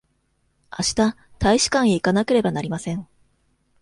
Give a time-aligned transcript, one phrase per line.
[0.71, 3.07] あした大使館へ行かなければなりません。